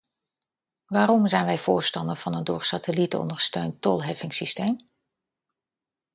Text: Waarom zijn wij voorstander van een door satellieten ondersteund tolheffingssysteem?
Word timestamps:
Waarom 0.85 1.27
zijn 1.27 1.45
wij 1.45 1.59
voorstander 1.59 2.15
van 2.17 2.33
een 2.33 2.43
door 2.43 2.63
satellieten 2.63 3.19
ondersteund 3.19 3.81
tolheffingssysteem? 3.81 4.77